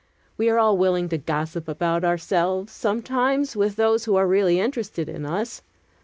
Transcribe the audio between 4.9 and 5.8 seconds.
in us.